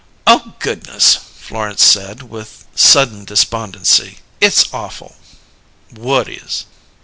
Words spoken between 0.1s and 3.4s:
"Oh, goodness!" Florence said, with sudden